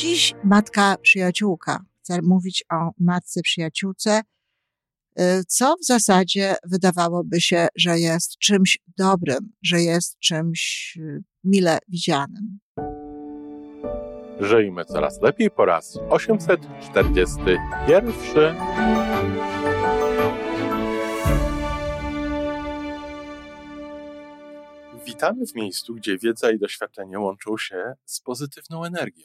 Dziś 0.00 0.34
matka 0.44 0.96
przyjaciółka. 1.02 1.84
Chcę 1.98 2.22
mówić 2.22 2.64
o 2.72 2.90
matce 2.98 3.42
przyjaciółce, 3.42 4.22
y, 5.20 5.44
co 5.48 5.76
w 5.76 5.84
zasadzie 5.84 6.56
wydawałoby 6.64 7.40
się, 7.40 7.68
że 7.76 7.98
jest 7.98 8.38
czymś 8.38 8.78
dobrym, 8.96 9.52
że 9.62 9.80
jest 9.80 10.18
czymś 10.18 10.94
y, 11.00 11.22
mile 11.44 11.78
widzianym. 11.88 12.58
Żyjmy 14.40 14.84
coraz 14.84 15.22
lepiej 15.22 15.50
po 15.50 15.64
raz 15.64 15.98
841. 16.10 18.56
Witamy 25.06 25.46
w 25.46 25.54
miejscu, 25.54 25.94
gdzie 25.94 26.18
wiedza 26.18 26.50
i 26.50 26.58
doświadczenie 26.58 27.18
łączą 27.18 27.58
się 27.58 27.94
z 28.04 28.20
pozytywną 28.20 28.84
energią. 28.84 29.24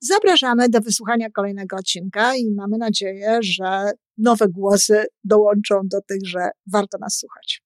Zapraszamy 0.00 0.68
do 0.68 0.80
wysłuchania 0.80 1.30
kolejnego 1.30 1.76
odcinka 1.76 2.36
i 2.36 2.50
mamy 2.50 2.78
nadzieję, 2.78 3.38
że 3.42 3.90
nowe 4.18 4.48
głosy 4.48 5.04
dołączą 5.24 5.80
do 5.84 6.00
tych, 6.00 6.26
że 6.26 6.50
warto 6.72 6.98
nas 6.98 7.18
słuchać. 7.18 7.62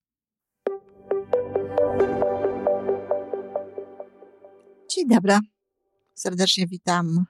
Dzień 4.89 5.07
dobry. 5.07 5.37
Serdecznie 6.13 6.67
witam 6.67 7.25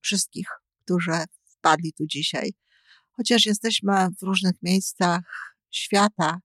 wszystkich, 0.00 0.48
którzy 0.84 1.12
wpadli 1.44 1.92
tu 1.92 2.06
dzisiaj. 2.06 2.52
Chociaż 3.10 3.46
jesteśmy 3.46 3.92
w 4.20 4.22
różnych 4.22 4.62
miejscach 4.62 5.54
świata, 5.70 6.38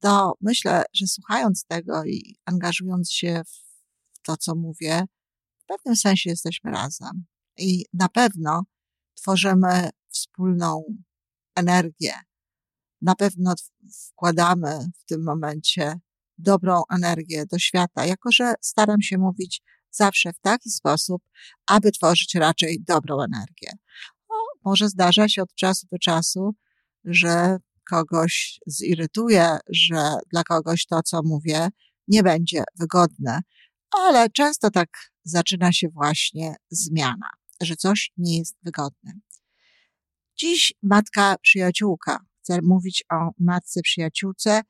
to 0.00 0.32
myślę, 0.40 0.84
że 0.94 1.06
słuchając 1.06 1.64
tego 1.64 2.04
i 2.04 2.36
angażując 2.44 3.12
się 3.12 3.42
w 3.44 4.22
to, 4.22 4.36
co 4.36 4.54
mówię, 4.54 5.04
pewnym 5.72 5.96
sensie 5.96 6.30
jesteśmy 6.30 6.70
razem 6.70 7.24
i 7.58 7.84
na 7.92 8.08
pewno 8.08 8.62
tworzymy 9.14 9.90
wspólną 10.08 10.84
energię. 11.56 12.12
Na 13.02 13.14
pewno 13.14 13.54
wkładamy 14.08 14.78
w 14.98 15.04
tym 15.04 15.24
momencie 15.24 15.94
dobrą 16.38 16.82
energię 16.90 17.44
do 17.46 17.58
świata, 17.58 18.06
jako 18.06 18.32
że 18.32 18.54
staram 18.60 19.02
się 19.02 19.18
mówić 19.18 19.62
zawsze 19.90 20.32
w 20.32 20.40
taki 20.40 20.70
sposób, 20.70 21.22
aby 21.66 21.92
tworzyć 21.92 22.34
raczej 22.34 22.84
dobrą 22.88 23.22
energię. 23.22 23.72
O, 24.28 24.34
może 24.64 24.88
zdarza 24.88 25.28
się 25.28 25.42
od 25.42 25.54
czasu 25.54 25.86
do 25.92 25.98
czasu, 25.98 26.54
że 27.04 27.56
kogoś 27.90 28.60
zirytuje, 28.66 29.58
że 29.68 30.14
dla 30.32 30.42
kogoś 30.42 30.86
to, 30.86 31.02
co 31.02 31.22
mówię, 31.22 31.68
nie 32.08 32.22
będzie 32.22 32.64
wygodne, 32.78 33.40
ale 33.98 34.30
często 34.30 34.70
tak 34.70 34.88
zaczyna 35.24 35.72
się 35.72 35.88
właśnie 35.88 36.54
zmiana, 36.70 37.30
że 37.62 37.76
coś 37.76 38.12
nie 38.16 38.38
jest 38.38 38.56
wygodne. 38.62 39.12
Dziś 40.36 40.74
matka 40.82 41.36
przyjaciółka. 41.42 42.18
Chcę 42.42 42.58
mówić 42.62 43.04
o 43.12 43.30
matce 43.38 43.82
przyjaciółce, 43.82 44.62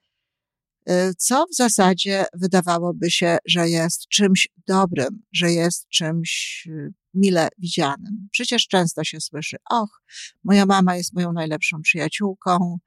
y, 0.90 1.14
co 1.18 1.46
w 1.46 1.56
zasadzie 1.56 2.24
wydawałoby 2.34 3.10
się, 3.10 3.38
że 3.46 3.68
jest 3.68 4.08
czymś 4.08 4.48
dobrym, 4.66 5.22
że 5.32 5.52
jest 5.52 5.88
czymś 5.88 6.62
y, 6.66 6.92
mile 7.14 7.48
widzianym. 7.58 8.28
Przecież 8.30 8.68
często 8.68 9.04
się 9.04 9.20
słyszy, 9.20 9.56
och, 9.70 10.02
moja 10.44 10.66
mama 10.66 10.96
jest 10.96 11.14
moją 11.14 11.32
najlepszą 11.32 11.82
przyjaciółką, 11.82 12.78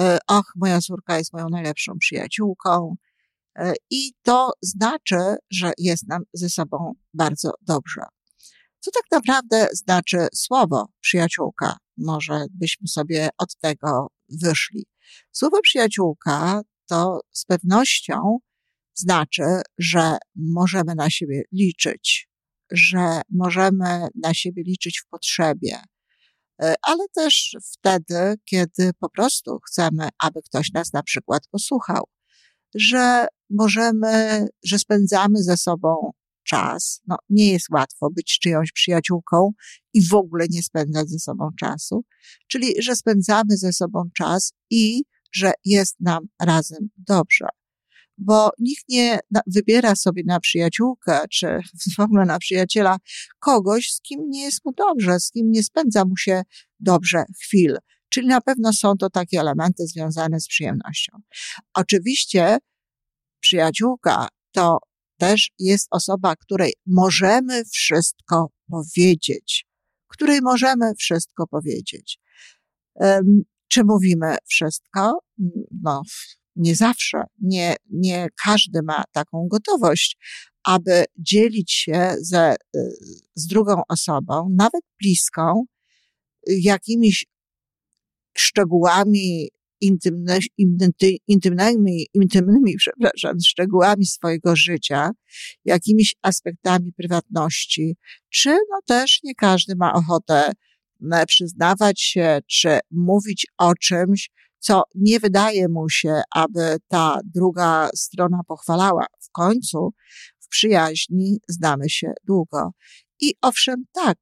y, 0.00 0.02
och, 0.28 0.52
moja 0.56 0.80
córka 0.80 1.18
jest 1.18 1.32
moją 1.32 1.48
najlepszą 1.48 1.98
przyjaciółką, 1.98 2.96
I 3.90 4.12
to 4.22 4.52
znaczy, 4.62 5.36
że 5.50 5.72
jest 5.78 6.08
nam 6.08 6.22
ze 6.32 6.48
sobą 6.48 6.94
bardzo 7.14 7.50
dobrze. 7.62 8.00
Co 8.80 8.90
tak 8.90 9.04
naprawdę 9.10 9.68
znaczy 9.72 10.26
słowo 10.34 10.88
przyjaciółka? 11.00 11.76
Może 11.96 12.46
byśmy 12.50 12.88
sobie 12.88 13.28
od 13.38 13.56
tego 13.56 14.06
wyszli. 14.42 14.86
Słowo 15.32 15.60
przyjaciółka 15.62 16.62
to 16.88 17.20
z 17.32 17.44
pewnością 17.44 18.38
znaczy, 18.94 19.42
że 19.78 20.16
możemy 20.36 20.94
na 20.94 21.10
siebie 21.10 21.42
liczyć, 21.52 22.28
że 22.70 23.20
możemy 23.30 24.08
na 24.22 24.34
siebie 24.34 24.62
liczyć 24.66 25.00
w 25.00 25.08
potrzebie, 25.08 25.78
e, 26.62 26.74
ale 26.82 27.04
też 27.14 27.56
wtedy, 27.72 28.34
kiedy 28.44 28.90
po 29.00 29.10
prostu 29.10 29.58
chcemy, 29.66 30.08
aby 30.18 30.42
ktoś 30.42 30.72
nas 30.72 30.92
na 30.92 31.02
przykład 31.02 31.42
posłuchał, 31.50 32.04
że 32.74 33.26
możemy, 33.54 34.46
że 34.64 34.78
spędzamy 34.78 35.42
ze 35.42 35.56
sobą 35.56 36.12
czas. 36.44 37.00
No, 37.06 37.16
nie 37.28 37.52
jest 37.52 37.70
łatwo 37.70 38.10
być 38.10 38.38
czyjąś 38.38 38.72
przyjaciółką 38.72 39.52
i 39.94 40.08
w 40.08 40.14
ogóle 40.14 40.46
nie 40.50 40.62
spędzać 40.62 41.08
ze 41.08 41.18
sobą 41.18 41.48
czasu. 41.60 42.04
Czyli, 42.48 42.82
że 42.82 42.96
spędzamy 42.96 43.56
ze 43.56 43.72
sobą 43.72 44.02
czas 44.16 44.52
i 44.70 45.02
że 45.32 45.52
jest 45.64 46.00
nam 46.00 46.24
razem 46.42 46.88
dobrze. 46.96 47.46
Bo 48.18 48.50
nikt 48.58 48.84
nie 48.88 49.18
wybiera 49.46 49.96
sobie 49.96 50.22
na 50.26 50.40
przyjaciółkę, 50.40 51.20
czy 51.30 51.58
w 51.96 52.00
ogóle 52.00 52.24
na 52.24 52.38
przyjaciela 52.38 52.96
kogoś, 53.38 53.92
z 53.92 54.00
kim 54.00 54.20
nie 54.28 54.42
jest 54.42 54.64
mu 54.64 54.72
dobrze, 54.72 55.20
z 55.20 55.30
kim 55.30 55.50
nie 55.50 55.62
spędza 55.62 56.04
mu 56.04 56.16
się 56.16 56.42
dobrze 56.80 57.24
chwil. 57.42 57.78
Czyli 58.08 58.26
na 58.26 58.40
pewno 58.40 58.72
są 58.72 58.96
to 58.96 59.10
takie 59.10 59.40
elementy 59.40 59.86
związane 59.86 60.40
z 60.40 60.48
przyjemnością. 60.48 61.12
Oczywiście 61.74 62.58
przyjaciółka 63.44 64.28
to 64.52 64.78
też 65.18 65.50
jest 65.58 65.88
osoba, 65.90 66.36
której 66.36 66.72
możemy 66.86 67.64
wszystko 67.64 68.50
powiedzieć, 68.70 69.66
której 70.08 70.40
możemy 70.42 70.94
wszystko 70.98 71.46
powiedzieć. 71.46 72.18
Czy 73.68 73.84
mówimy 73.84 74.36
wszystko? 74.46 75.18
No, 75.82 76.02
nie 76.56 76.76
zawsze. 76.76 77.22
Nie, 77.42 77.76
nie 77.90 78.28
każdy 78.44 78.82
ma 78.82 79.04
taką 79.12 79.48
gotowość, 79.50 80.18
aby 80.64 81.04
dzielić 81.18 81.72
się 81.72 82.14
ze, 82.20 82.56
z 83.34 83.46
drugą 83.46 83.82
osobą, 83.88 84.48
nawet 84.56 84.82
bliską, 85.00 85.64
jakimiś 86.46 87.26
szczegółami 88.36 89.48
intymne, 89.80 90.38
intymnymi, 91.28 92.06
intymnymi, 92.14 92.76
przepraszam, 92.76 93.36
szczegółami 93.46 94.06
swojego 94.06 94.56
życia, 94.56 95.10
jakimiś 95.64 96.14
aspektami 96.22 96.92
prywatności, 96.92 97.96
czy 98.30 98.50
no 98.50 98.78
też 98.86 99.20
nie 99.22 99.34
każdy 99.34 99.76
ma 99.76 99.92
ochotę 99.94 100.52
przyznawać 101.26 102.00
się, 102.00 102.38
czy 102.46 102.78
mówić 102.90 103.46
o 103.58 103.74
czymś, 103.74 104.30
co 104.58 104.82
nie 104.94 105.20
wydaje 105.20 105.68
mu 105.68 105.88
się, 105.88 106.22
aby 106.34 106.76
ta 106.88 107.20
druga 107.34 107.88
strona 107.94 108.40
pochwalała. 108.46 109.06
W 109.20 109.30
końcu 109.32 109.90
w 110.40 110.48
przyjaźni 110.48 111.38
znamy 111.48 111.90
się 111.90 112.12
długo. 112.24 112.70
I 113.20 113.34
owszem, 113.42 113.84
tak, 113.92 114.18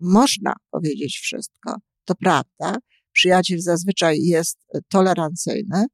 można 0.00 0.52
powiedzieć 0.70 1.18
wszystko, 1.22 1.76
to 2.04 2.14
prawda, 2.14 2.76
przyjaciel 3.12 3.60
zazwyczaj 3.60 4.18
jest 4.18 4.58
tolerancyjny, 4.88 5.84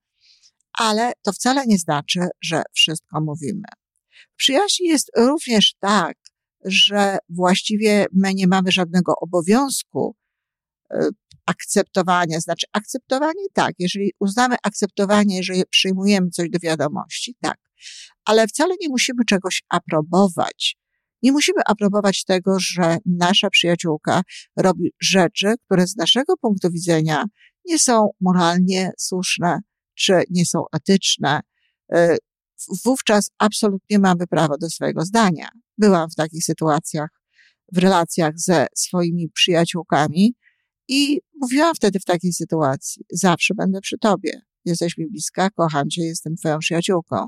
ale 0.79 1.13
to 1.23 1.33
wcale 1.33 1.67
nie 1.67 1.79
znaczy, 1.79 2.21
że 2.43 2.63
wszystko 2.73 3.21
mówimy. 3.21 3.69
W 4.33 4.37
przyjaźni 4.37 4.87
jest 4.87 5.11
również 5.17 5.75
tak, 5.81 6.17
że 6.65 7.19
właściwie 7.29 8.07
my 8.13 8.35
nie 8.35 8.47
mamy 8.47 8.73
żadnego 8.73 9.13
obowiązku 9.21 10.17
e, 10.91 11.09
akceptowania, 11.47 12.41
znaczy 12.41 12.67
akceptowanie 12.73 13.47
tak, 13.53 13.75
jeżeli 13.79 14.13
uznamy 14.21 14.57
akceptowanie, 14.63 15.43
że 15.43 15.55
przyjmujemy 15.71 16.31
coś 16.31 16.51
do 16.51 16.59
wiadomości, 16.59 17.37
tak, 17.41 17.59
ale 18.25 18.49
wcale 18.49 18.75
nie 18.81 18.89
musimy 18.89 19.25
czegoś 19.29 19.63
aprobować. 19.69 20.77
Nie 21.23 21.33
musimy 21.33 21.61
aprobować 21.67 22.25
tego, 22.25 22.57
że 22.61 22.99
nasza 23.07 23.51
przyjaciółka 23.51 24.23
robi 24.57 24.93
rzeczy, 25.01 25.55
które 25.65 25.87
z 25.87 25.97
naszego 25.97 26.37
punktu 26.37 26.71
widzenia 26.71 27.25
nie 27.65 27.79
są 27.79 28.09
moralnie 28.21 28.91
słuszne, 28.99 29.61
czy 29.95 30.23
nie 30.31 30.47
są 30.47 30.65
etyczne. 30.73 31.41
Y, 31.95 32.17
wówczas 32.85 33.31
absolutnie 33.39 33.99
mamy 33.99 34.27
prawo 34.27 34.59
do 34.59 34.71
swojego 34.71 35.05
zdania. 35.05 35.49
Byłam 35.79 36.11
w 36.11 36.15
takich 36.15 36.45
sytuacjach 36.45 37.11
w 37.73 37.79
relacjach 37.79 38.33
ze 38.39 38.67
swoimi 38.75 39.29
przyjaciółkami 39.29 40.35
I 40.89 41.21
mówiłam 41.41 41.75
wtedy 41.75 42.01
w 42.01 42.05
takiej 42.05 42.33
sytuacji, 42.33 43.05
zawsze 43.11 43.55
będę 43.55 43.81
przy 43.81 43.99
tobie. 43.99 44.41
Jesteś 44.65 44.99
mi 44.99 45.07
bliska, 45.07 45.51
kocham 45.51 45.91
cię, 45.91 46.03
jestem 46.03 46.37
twoją 46.37 46.59
przyjaciółką. 46.59 47.27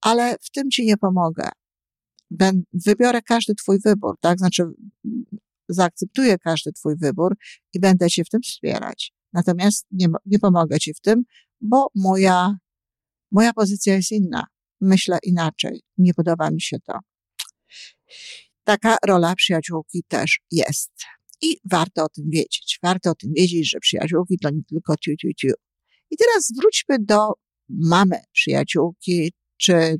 Ale 0.00 0.36
w 0.42 0.50
tym 0.50 0.70
ci 0.70 0.86
nie 0.86 0.96
pomogę. 0.96 1.48
Ben, 2.30 2.62
wybiorę 2.86 3.22
każdy 3.22 3.54
twój 3.54 3.78
wybór, 3.84 4.16
tak? 4.20 4.38
Znaczy, 4.38 4.64
zaakceptuję 5.68 6.38
każdy 6.38 6.72
twój 6.72 6.96
wybór 6.96 7.36
i 7.72 7.80
będę 7.80 8.10
cię 8.10 8.24
w 8.24 8.28
tym 8.28 8.42
wspierać. 8.42 9.12
Natomiast 9.32 9.86
nie, 9.90 10.06
nie 10.26 10.38
pomogę 10.38 10.78
ci 10.78 10.94
w 10.94 11.00
tym, 11.00 11.22
bo 11.60 11.88
moja, 11.94 12.56
moja 13.32 13.52
pozycja 13.52 13.94
jest 13.94 14.12
inna. 14.12 14.46
Myślę 14.80 15.18
inaczej. 15.22 15.82
Nie 15.98 16.14
podoba 16.14 16.50
mi 16.50 16.60
się 16.60 16.76
to. 16.80 16.98
Taka 18.64 18.96
rola 19.06 19.34
przyjaciółki 19.34 20.04
też 20.08 20.40
jest. 20.50 20.92
I 21.42 21.56
warto 21.70 22.04
o 22.04 22.08
tym 22.08 22.24
wiedzieć. 22.30 22.78
Warto 22.82 23.10
o 23.10 23.14
tym 23.14 23.32
wiedzieć, 23.36 23.70
że 23.70 23.80
przyjaciółki 23.80 24.38
to 24.38 24.50
nie 24.50 24.64
tylko 24.64 24.96
tiu, 24.96 25.16
tiu, 25.16 25.30
tiu. 25.40 25.54
I 26.10 26.16
teraz 26.16 26.52
wróćmy 26.56 26.96
do 26.98 27.32
mamy 27.68 28.20
przyjaciółki, 28.32 29.32
czy 29.56 29.96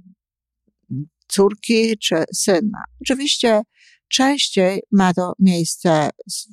córki, 1.29 1.99
czy 1.99 2.25
syna. 2.35 2.85
Oczywiście 3.01 3.63
częściej 4.09 4.81
ma 4.93 5.15
to 5.15 5.33
miejsce 5.39 6.11
z, 6.27 6.49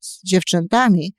z 0.00 0.22
dziewczętami, 0.24 1.14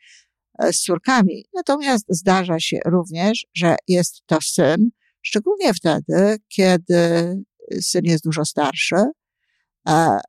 z 0.71 0.81
córkami, 0.81 1.45
natomiast 1.53 2.05
zdarza 2.09 2.59
się 2.59 2.79
również, 2.85 3.45
że 3.55 3.75
jest 3.87 4.21
to 4.25 4.37
syn, 4.41 4.89
szczególnie 5.21 5.73
wtedy, 5.73 6.37
kiedy 6.47 7.33
syn 7.81 8.05
jest 8.05 8.23
dużo 8.23 8.45
starszy, 8.45 8.95
e, 9.89 10.19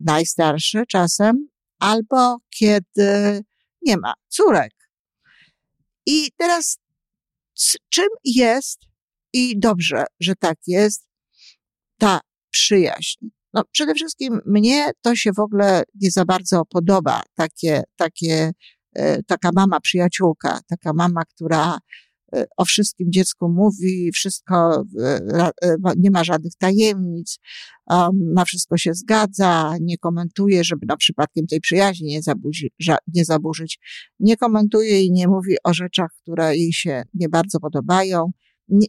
najstarszy 0.00 0.82
czasem, 0.88 1.48
albo 1.78 2.36
kiedy 2.50 3.40
nie 3.82 3.96
ma 3.96 4.14
córek. 4.28 4.72
I 6.06 6.28
teraz 6.36 6.78
czym 7.88 8.08
jest, 8.24 8.80
i 9.32 9.58
dobrze, 9.58 10.04
że 10.20 10.34
tak 10.36 10.58
jest, 10.66 11.06
ta 12.00 12.20
przyjaźń? 12.50 13.26
No, 13.54 13.64
przede 13.72 13.94
wszystkim 13.94 14.40
mnie 14.46 14.90
to 15.02 15.16
się 15.16 15.32
w 15.32 15.38
ogóle 15.38 15.82
nie 15.94 16.10
za 16.10 16.24
bardzo 16.24 16.62
podoba, 16.64 17.22
takie, 17.34 17.82
takie, 17.96 18.52
e, 18.94 19.22
taka 19.22 19.50
mama 19.54 19.80
przyjaciółka, 19.80 20.60
taka 20.68 20.92
mama, 20.92 21.22
która 21.24 21.78
e, 22.34 22.44
o 22.56 22.64
wszystkim 22.64 23.12
dziecku 23.12 23.48
mówi, 23.48 24.10
wszystko, 24.14 24.84
e, 25.02 25.50
nie 25.96 26.10
ma 26.10 26.24
żadnych 26.24 26.52
tajemnic, 26.58 27.38
na 28.34 28.44
wszystko 28.44 28.76
się 28.76 28.94
zgadza, 28.94 29.74
nie 29.80 29.98
komentuje, 29.98 30.64
żeby 30.64 30.86
na 30.86 30.96
przypadkiem 30.96 31.46
tej 31.46 31.60
przyjaźni 31.60 32.08
nie, 32.08 32.22
zabuzi, 32.22 32.70
nie 33.14 33.24
zaburzyć, 33.24 33.78
nie 34.20 34.36
komentuje 34.36 35.02
i 35.04 35.12
nie 35.12 35.28
mówi 35.28 35.56
o 35.64 35.74
rzeczach, 35.74 36.10
które 36.22 36.56
jej 36.56 36.72
się 36.72 37.02
nie 37.14 37.28
bardzo 37.28 37.60
podobają. 37.60 38.30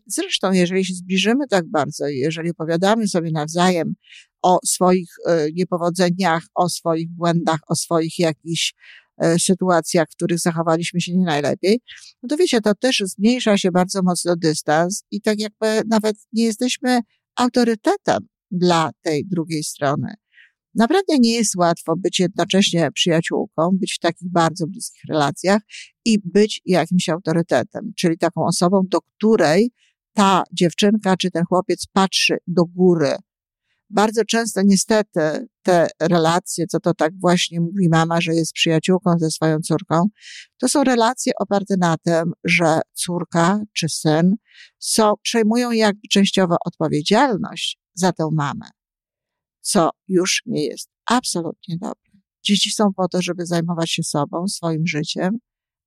Zresztą, 0.08 0.52
jeżeli 0.52 0.86
się 0.86 0.94
zbliżymy 0.94 1.48
tak 1.48 1.70
bardzo, 1.70 2.08
jeżeli 2.08 2.52
opowiadamy 2.52 3.08
sobie 3.08 3.32
nawzajem 3.32 3.94
o 4.42 4.60
swoich 4.66 5.10
niepowodzeniach, 5.54 6.44
o 6.56 6.70
swoich 6.70 7.10
błędach, 7.10 7.60
o 7.68 7.76
swoich 7.76 8.20
jakichś 8.20 8.74
E, 9.22 9.40
sytuacjach, 9.40 10.08
w 10.12 10.16
których 10.16 10.40
zachowaliśmy 10.40 11.02
się 11.02 11.18
nie 11.18 11.26
najlepiej, 11.26 11.80
no 12.24 12.30
to 12.30 12.38
wiecie, 12.38 12.62
to 12.62 12.76
też 12.76 13.04
zmniejsza 13.06 13.58
się 13.58 13.72
bardzo 13.72 14.02
mocno 14.04 14.36
dystans 14.36 15.04
i 15.12 15.22
tak 15.22 15.40
jakby 15.40 15.82
nawet 15.90 16.16
nie 16.34 16.44
jesteśmy 16.44 17.00
autorytetem 17.36 18.28
dla 18.52 18.90
tej 19.02 19.26
drugiej 19.26 19.64
strony. 19.64 20.14
Naprawdę 20.76 21.20
nie 21.20 21.34
jest 21.34 21.56
łatwo 21.56 21.96
być 21.98 22.20
jednocześnie 22.20 22.92
przyjaciółką, 22.92 23.70
być 23.74 23.94
w 23.94 24.00
takich 24.00 24.32
bardzo 24.32 24.68
bliskich 24.68 25.02
relacjach 25.10 25.62
i 26.06 26.18
być 26.26 26.62
jakimś 26.66 27.10
autorytetem, 27.10 27.92
czyli 27.98 28.18
taką 28.18 28.46
osobą, 28.46 28.82
do 28.90 29.02
której 29.02 29.72
ta 30.14 30.44
dziewczynka 30.52 31.18
czy 31.18 31.32
ten 31.32 31.44
chłopiec 31.46 31.86
patrzy 31.94 32.38
do 32.48 32.66
góry, 32.66 33.16
bardzo 33.92 34.26
często 34.26 34.62
niestety 34.66 35.48
te 35.62 35.88
relacje, 36.02 36.68
co 36.68 36.80
to 36.80 36.94
tak 36.94 37.12
właśnie 37.20 37.62
mówi 37.62 37.90
mama, 37.90 38.22
że 38.22 38.34
jest 38.34 38.54
przyjaciółką 38.54 39.20
ze 39.20 39.32
swoją 39.32 39.60
córką, 39.60 40.08
to 40.58 40.68
są 40.68 40.84
relacje 40.84 41.34
oparte 41.40 41.76
na 41.80 41.98
tym, 41.98 42.32
że 42.44 42.80
córka 42.94 43.60
czy 43.74 43.90
syn 43.90 44.36
są, 44.80 45.14
przejmują 45.22 45.72
jakby 45.72 46.08
częściowo 46.12 46.56
odpowiedzialność 46.66 47.80
za 47.94 48.12
tę 48.12 48.30
mamę, 48.32 48.70
co 49.62 49.90
już 50.08 50.42
nie 50.46 50.66
jest 50.66 50.90
absolutnie 51.06 51.78
dobre. 51.78 52.12
Dzieci 52.44 52.72
są 52.72 52.94
po 52.94 53.08
to, 53.08 53.22
żeby 53.22 53.46
zajmować 53.46 53.92
się 53.92 54.04
sobą, 54.04 54.48
swoim 54.48 54.88
życiem, 54.88 55.38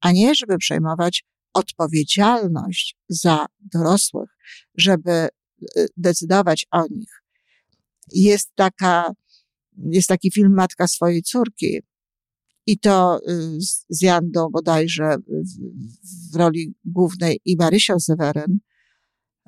a 0.00 0.12
nie 0.12 0.35
żeby 0.35 0.59
przejmować 0.59 1.25
odpowiedzialność 1.55 2.97
za 3.09 3.47
dorosłych, 3.61 4.31
żeby 4.75 5.29
y, 5.76 5.87
decydować 5.97 6.67
o 6.71 6.82
nich, 6.91 7.23
jest 8.12 8.50
taka, 8.55 9.12
jest 9.77 10.09
taki 10.09 10.31
film 10.31 10.55
Matka 10.55 10.88
swojej 10.88 11.23
córki. 11.23 11.81
I 12.67 12.79
to 12.79 13.20
y, 13.29 13.56
z 13.88 14.03
Jandą 14.03 14.49
bodajże 14.50 15.17
w, 15.27 16.32
w 16.32 16.37
roli 16.37 16.75
głównej 16.85 17.41
i 17.44 17.56
Marysią 17.56 18.00
Seweryn, 18.00 18.59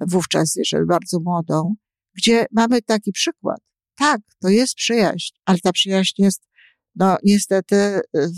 wówczas 0.01 0.55
jeszcze 0.55 0.85
bardzo 0.85 1.21
młodą, 1.21 1.75
gdzie 2.15 2.47
mamy 2.53 2.83
taki 2.83 3.13
przykład. 3.13 3.61
Tak, 3.97 4.21
to 4.43 4.49
jest 4.49 4.75
przyjaźń, 4.75 5.35
ale 5.45 5.59
ta 5.59 5.73
przyjaźń 5.73 6.23
jest, 6.23 6.43
no 6.95 7.17
niestety, 7.25 7.77
y, 8.17 8.31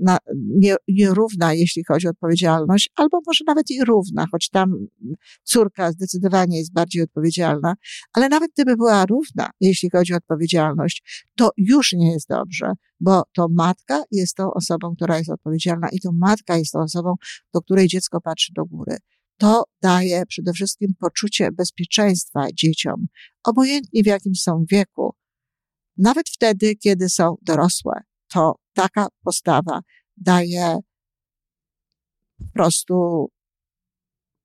na, 0.00 0.18
nie, 0.34 0.76
nierówna, 0.88 1.54
jeśli 1.54 1.84
chodzi 1.84 2.06
o 2.06 2.10
odpowiedzialność, 2.10 2.90
albo 2.96 3.18
może 3.26 3.44
nawet 3.46 3.70
i 3.70 3.84
równa, 3.84 4.26
choć 4.32 4.48
tam 4.48 4.74
córka 5.42 5.92
zdecydowanie 5.92 6.58
jest 6.58 6.72
bardziej 6.72 7.02
odpowiedzialna, 7.02 7.74
ale 8.12 8.28
nawet 8.28 8.50
gdyby 8.54 8.76
była 8.76 9.06
równa, 9.06 9.50
jeśli 9.60 9.90
chodzi 9.90 10.14
o 10.14 10.16
odpowiedzialność, 10.16 11.26
to 11.36 11.50
już 11.56 11.92
nie 11.92 12.12
jest 12.12 12.28
dobrze, 12.28 12.72
bo 13.00 13.22
to 13.32 13.46
matka 13.50 14.02
jest 14.10 14.36
tą 14.36 14.50
osobą, 14.54 14.94
która 14.96 15.18
jest 15.18 15.30
odpowiedzialna 15.30 15.88
i 15.92 16.00
to 16.00 16.10
matka 16.12 16.56
jest 16.56 16.72
tą 16.72 16.80
osobą, 16.80 17.14
do 17.54 17.60
której 17.60 17.88
dziecko 17.88 18.20
patrzy 18.20 18.52
do 18.56 18.64
góry. 18.64 18.96
To 19.40 19.64
daje 19.82 20.26
przede 20.26 20.52
wszystkim 20.52 20.94
poczucie 21.00 21.52
bezpieczeństwa 21.52 22.46
dzieciom, 22.54 23.06
obojętnie 23.44 24.02
w 24.02 24.06
jakim 24.06 24.34
są 24.34 24.64
wieku, 24.70 25.14
nawet 25.96 26.28
wtedy, 26.28 26.76
kiedy 26.76 27.08
są 27.08 27.36
dorosłe 27.42 28.00
to 28.32 28.54
taka 28.74 29.06
postawa 29.24 29.80
daje 30.16 30.78
po 32.38 32.52
prostu 32.54 33.26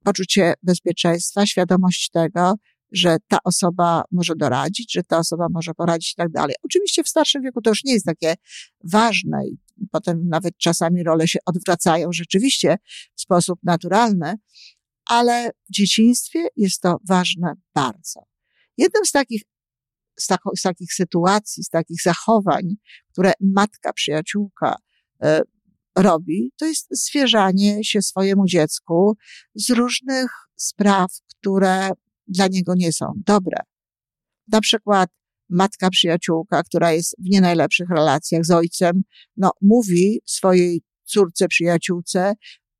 poczucie 0.03 0.53
bezpieczeństwa, 0.63 1.45
świadomość 1.45 2.09
tego, 2.09 2.53
że 2.91 3.17
ta 3.27 3.37
osoba 3.43 4.03
może 4.11 4.33
doradzić, 4.35 4.93
że 4.93 5.03
ta 5.03 5.17
osoba 5.17 5.47
może 5.51 5.73
poradzić 5.73 6.11
i 6.11 6.15
tak 6.15 6.31
dalej. 6.31 6.55
Oczywiście 6.63 7.03
w 7.03 7.09
starszym 7.09 7.41
wieku 7.41 7.61
to 7.61 7.69
już 7.69 7.83
nie 7.83 7.93
jest 7.93 8.05
takie 8.05 8.35
ważne 8.83 9.47
i 9.47 9.57
potem 9.91 10.27
nawet 10.27 10.57
czasami 10.57 11.03
role 11.03 11.27
się 11.27 11.39
odwracają 11.45 12.11
rzeczywiście 12.11 12.77
w 13.15 13.21
sposób 13.21 13.59
naturalny, 13.63 14.35
ale 15.05 15.51
w 15.69 15.71
dzieciństwie 15.71 16.47
jest 16.55 16.81
to 16.81 16.97
ważne 17.07 17.53
bardzo. 17.73 18.19
Jednym 18.77 19.05
z 19.05 19.11
takich 19.11 19.41
z, 20.19 20.27
tako, 20.27 20.51
z 20.57 20.61
takich 20.61 20.93
sytuacji, 20.93 21.63
z 21.63 21.69
takich 21.69 22.01
zachowań, 22.01 22.75
które 23.11 23.33
matka, 23.41 23.93
przyjaciółka 23.93 24.75
e, 25.23 25.41
robi, 25.97 26.51
to 26.57 26.65
jest 26.65 26.87
zwierzanie 26.91 27.83
się 27.83 28.01
swojemu 28.01 28.45
dziecku 28.45 29.17
z 29.55 29.69
różnych 29.69 30.31
spraw, 30.55 31.11
które 31.27 31.89
dla 32.27 32.47
niego 32.47 32.73
nie 32.75 32.93
są 32.93 33.05
dobre. 33.15 33.57
Na 34.47 34.61
przykład 34.61 35.09
matka 35.49 35.89
przyjaciółka, 35.89 36.63
która 36.63 36.91
jest 36.91 37.15
w 37.19 37.29
nie 37.29 37.41
najlepszych 37.41 37.89
relacjach 37.89 38.45
z 38.45 38.51
ojcem, 38.51 39.03
no, 39.37 39.51
mówi 39.61 40.21
swojej 40.25 40.81
córce 41.03 41.47
przyjaciółce 41.47 42.33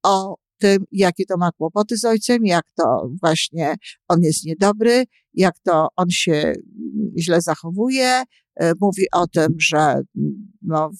o 0.03 0.35
tym, 0.57 0.85
jakie 0.91 1.25
to 1.25 1.37
ma 1.37 1.51
kłopoty 1.51 1.97
z 1.97 2.05
ojcem, 2.05 2.45
jak 2.45 2.65
to 2.75 3.09
właśnie 3.21 3.75
on 4.07 4.21
jest 4.21 4.45
niedobry, 4.45 5.03
jak 5.33 5.59
to 5.59 5.87
on 5.95 6.09
się 6.09 6.53
źle 7.19 7.41
zachowuje, 7.41 8.23
e, 8.55 8.73
mówi 8.81 9.03
o 9.13 9.27
tym, 9.27 9.47
że 9.59 10.01
no, 10.61 10.91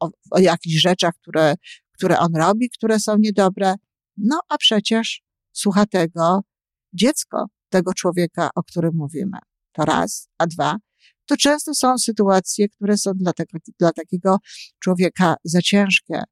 o, 0.00 0.10
o 0.30 0.38
jakichś 0.38 0.80
rzeczach, 0.80 1.14
które, 1.22 1.54
które 1.92 2.18
on 2.18 2.36
robi, 2.36 2.70
które 2.70 3.00
są 3.00 3.16
niedobre. 3.18 3.74
No 4.16 4.40
a 4.48 4.58
przecież 4.58 5.22
słucha 5.52 5.86
tego 5.86 6.40
dziecko 6.92 7.46
tego 7.68 7.94
człowieka, 7.94 8.50
o 8.54 8.62
którym 8.62 8.94
mówimy. 8.94 9.38
To 9.72 9.84
raz, 9.84 10.28
a 10.38 10.46
dwa, 10.46 10.76
to 11.26 11.36
często 11.36 11.74
są 11.74 11.98
sytuacje, 11.98 12.68
które 12.68 12.98
są 12.98 13.12
dla, 13.14 13.32
tego, 13.32 13.58
dla 13.78 13.92
takiego 13.92 14.36
człowieka 14.78 15.36
za 15.44 15.62
ciężkie. 15.62 16.22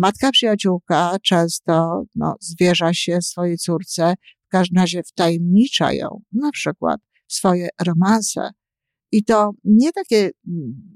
Matka 0.00 0.30
przyjaciółka 0.30 1.16
często 1.22 2.02
no, 2.14 2.36
zwierza 2.40 2.94
się 2.94 3.22
swojej 3.22 3.56
córce, 3.58 4.14
w 4.46 4.50
każdym 4.50 4.80
razie 4.80 5.02
wtajemnicza 5.02 5.92
ją, 5.92 6.20
na 6.32 6.50
przykład 6.50 7.00
swoje 7.28 7.68
romanse 7.86 8.50
I 9.12 9.24
to 9.24 9.50
nie 9.64 9.92
taki 9.92 10.14
mm, 10.16 10.32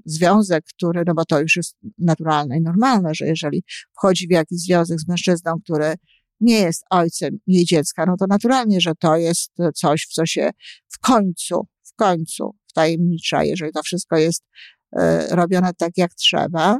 związek, 0.05 0.63
który, 0.65 1.03
no 1.07 1.13
bo 1.13 1.25
to 1.25 1.41
już 1.41 1.55
jest 1.55 1.77
naturalne 1.97 2.57
i 2.57 2.61
normalne, 2.61 3.09
że 3.13 3.25
jeżeli 3.25 3.63
wchodzi 3.97 4.27
w 4.27 4.31
jakiś 4.31 4.59
związek 4.59 4.99
z 4.99 5.07
mężczyzną, 5.07 5.53
który 5.63 5.93
nie 6.39 6.59
jest 6.59 6.83
ojcem 6.89 7.37
jej 7.47 7.65
dziecka, 7.65 8.05
no 8.05 8.15
to 8.19 8.25
naturalnie, 8.29 8.81
że 8.81 8.91
to 8.99 9.15
jest 9.17 9.51
coś, 9.75 10.07
w 10.09 10.13
co 10.13 10.25
się 10.25 10.49
w 10.87 10.99
końcu, 10.99 11.67
w 11.83 11.95
końcu 11.95 12.55
wtajemnicza, 12.69 13.43
jeżeli 13.43 13.71
to 13.71 13.83
wszystko 13.83 14.17
jest 14.17 14.43
y, 14.43 14.99
robione 15.35 15.73
tak, 15.77 15.91
jak 15.97 16.13
trzeba. 16.13 16.79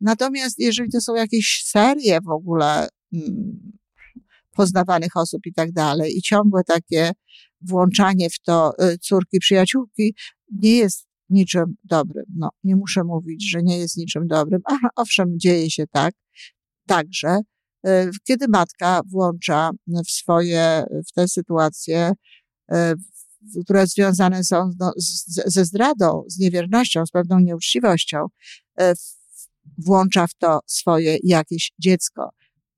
Natomiast 0.00 0.58
jeżeli 0.58 0.90
to 0.90 1.00
są 1.00 1.14
jakieś 1.14 1.62
serie 1.66 2.20
w 2.20 2.28
ogóle 2.28 2.88
y, 3.14 3.18
poznawanych 4.52 5.16
osób 5.16 5.46
i 5.46 5.52
tak 5.52 5.72
dalej, 5.72 6.16
i 6.16 6.22
ciągłe 6.22 6.64
takie 6.64 7.10
włączanie 7.60 8.30
w 8.30 8.40
to 8.40 8.72
y, 8.82 8.98
córki, 8.98 9.38
przyjaciółki, 9.38 10.14
nie 10.52 10.76
jest 10.76 11.06
niczym 11.30 11.76
dobrym. 11.84 12.24
No, 12.36 12.50
nie 12.64 12.76
muszę 12.76 13.04
mówić, 13.04 13.50
że 13.50 13.62
nie 13.62 13.78
jest 13.78 13.96
niczym 13.96 14.26
dobrym. 14.26 14.60
Aha, 14.64 14.88
owszem, 14.96 15.38
dzieje 15.38 15.70
się 15.70 15.86
tak, 15.86 16.14
także, 16.86 17.38
y, 17.86 18.10
kiedy 18.24 18.48
matka 18.48 19.00
włącza 19.10 19.70
w 20.06 20.10
swoje, 20.10 20.84
w 21.08 21.12
te 21.12 21.28
sytuacje, 21.28 22.12
y, 22.72 22.76
które 23.64 23.86
związane 23.86 24.44
są 24.44 24.70
no, 24.80 24.92
ze 25.46 25.64
zdradą, 25.64 26.24
z 26.28 26.38
niewiernością, 26.38 27.06
z 27.06 27.10
pewną 27.10 27.38
nieuczciwością, 27.38 28.26
włącza 29.78 30.26
w 30.26 30.34
to 30.34 30.60
swoje 30.66 31.18
jakieś 31.22 31.72
dziecko 31.78 32.30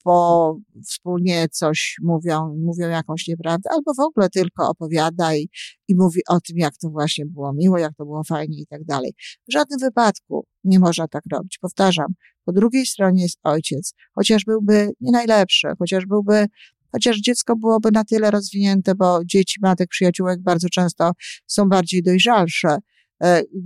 bo 0.07 0.57
wspólnie 0.87 1.47
coś 1.53 1.97
mówią, 2.03 2.57
mówią 2.65 2.89
jakąś 2.89 3.29
nieprawdę, 3.29 3.71
albo 3.73 3.95
w 3.95 4.01
ogóle 4.01 4.31
tylko 4.31 4.69
opowiada 4.69 5.37
i, 5.37 5.49
i 5.89 5.95
mówi 5.97 6.21
o 6.29 6.41
tym, 6.41 6.59
jak 6.59 6.77
to 6.77 6.91
właśnie 6.91 7.27
było 7.27 7.53
miło, 7.53 7.79
jak 7.79 7.95
to 7.95 8.05
było 8.05 8.25
fajnie 8.25 8.61
i 8.61 8.67
tak 8.67 8.85
dalej. 8.85 9.13
W 9.49 9.53
żadnym 9.53 9.79
wypadku 9.79 10.47
nie 10.65 10.79
można 10.79 11.09
tak 11.09 11.23
robić. 11.33 11.59
Powtarzam, 11.61 12.07
po 12.45 12.53
drugiej 12.53 12.87
stronie 12.87 13.23
jest 13.23 13.39
ojciec, 13.43 13.95
chociaż 14.15 14.45
byłby 14.45 14.91
nie 15.01 15.13
najlepszy, 15.13 15.69
chociaż 15.79 16.07
byłby 16.07 16.47
chociaż 16.93 17.21
dziecko 17.21 17.57
byłoby 17.57 17.91
na 17.93 18.05
tyle 18.05 18.31
rozwinięte, 18.31 18.95
bo 18.95 19.21
dzieci 19.25 19.61
matek, 19.63 19.89
przyjaciółek 19.89 20.43
bardzo 20.43 20.69
często 20.69 21.13
są 21.47 21.69
bardziej 21.69 22.03
dojrzalsze, 22.03 22.79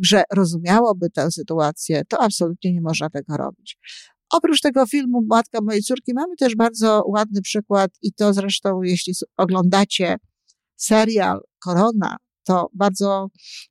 że 0.03 0.23
rozumiałoby 0.33 1.11
tę 1.11 1.31
sytuację, 1.31 2.03
to 2.09 2.21
absolutnie 2.21 2.73
nie 2.73 2.81
można 2.81 3.11
tego 3.11 3.37
robić. 3.37 3.79
Oprócz 4.33 4.61
tego 4.61 4.87
filmu 4.87 5.23
Matka 5.29 5.59
mojej 5.63 5.83
córki 5.83 6.13
mamy 6.15 6.37
też 6.37 6.57
bardzo 6.57 7.03
ładny 7.07 7.43
przykład 7.43 7.91
i 8.03 8.13
to 8.13 8.33
zresztą, 8.35 8.83
jeśli 8.83 9.15
oglądacie 9.37 10.17
serial 10.77 11.41
Korona, 11.59 12.17
to 12.45 12.71
bardzo 12.75 13.29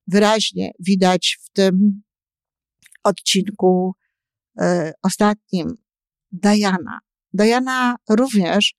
wyraźnie 0.08 0.72
widać 0.80 1.40
w 1.44 1.50
tym 1.50 2.02
odcinku 3.04 3.96
y, 4.62 4.66
ostatnim 5.04 5.68
Diana. 6.32 7.00
Diana 7.34 7.96
również 8.10 8.74